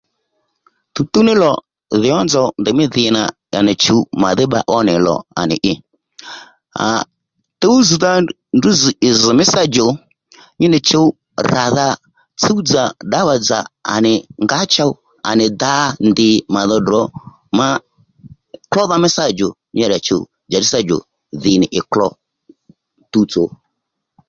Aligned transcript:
Tǔwtǔw 0.93 1.23
ní 1.27 1.33
lò 1.43 1.51
dhì 2.01 2.09
nzò 2.11 2.15
ní 2.21 2.25
nzòw 2.27 2.47
ndèymí 2.61 2.85
dhì 2.93 3.05
nà 3.15 3.23
à 3.29 3.33
à 3.57 3.59
nì 3.65 3.73
chǔw 3.83 4.01
màdhí 4.21 4.45
pba 4.47 4.59
ó 4.75 4.77
nì 4.87 4.93
lò 5.07 5.15
à 5.39 5.41
nì 5.49 5.55
i 5.71 5.73
à 6.87 6.87
tǔwzz̀dha 7.61 8.11
ndrǔ 8.55 8.69
zz 8.79 8.83
ì 9.07 9.09
zz̀ 9.19 9.31
mí 9.37 9.43
sâ 9.53 9.61
djò 9.67 9.87
nyi 10.59 10.67
nì 10.73 10.79
chǔw 10.87 11.07
ràdha 11.51 11.87
tsúw 12.39 12.59
dzà 12.67 12.83
ddawa 13.05 13.33
dzà 13.45 13.59
à 13.93 13.95
nì 14.05 14.13
ngǎ 14.43 14.59
chow 14.73 14.91
ánì 15.29 15.45
dǎ 15.61 15.73
ndǐ 16.07 16.27
mà 16.53 16.61
dho 16.69 16.77
ddrǒ 16.81 17.01
ma 17.57 17.67
klódha 18.71 18.95
mí 19.03 19.09
sâ 19.15 19.25
djò 19.31 19.47
nyi 19.77 19.85
ra 19.91 19.97
chùw 20.07 20.23
njàddí 20.47 20.67
sâ 20.71 20.79
djò 20.83 20.97
dhì 21.41 21.51
nì 21.61 21.67
ì 21.79 21.81
klo 21.91 22.07
tuwtso 23.11 23.43